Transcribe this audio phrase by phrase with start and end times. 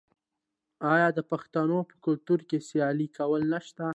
[0.93, 3.85] آیا د پښتنو په کلتور کې سیالي کول نشته؟